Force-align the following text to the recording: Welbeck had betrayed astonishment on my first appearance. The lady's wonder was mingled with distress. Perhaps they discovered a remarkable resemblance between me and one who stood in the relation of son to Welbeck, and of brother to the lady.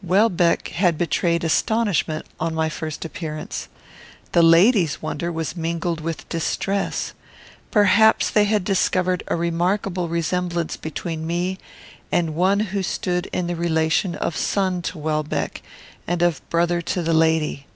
Welbeck 0.00 0.68
had 0.68 0.96
betrayed 0.96 1.42
astonishment 1.42 2.24
on 2.38 2.54
my 2.54 2.68
first 2.68 3.04
appearance. 3.04 3.66
The 4.30 4.44
lady's 4.44 5.02
wonder 5.02 5.32
was 5.32 5.56
mingled 5.56 6.00
with 6.00 6.28
distress. 6.28 7.14
Perhaps 7.72 8.30
they 8.30 8.56
discovered 8.60 9.24
a 9.26 9.34
remarkable 9.34 10.08
resemblance 10.08 10.76
between 10.76 11.26
me 11.26 11.58
and 12.12 12.36
one 12.36 12.60
who 12.60 12.84
stood 12.84 13.26
in 13.32 13.48
the 13.48 13.56
relation 13.56 14.14
of 14.14 14.36
son 14.36 14.82
to 14.82 14.98
Welbeck, 14.98 15.62
and 16.06 16.22
of 16.22 16.48
brother 16.48 16.80
to 16.80 17.02
the 17.02 17.12
lady. 17.12 17.66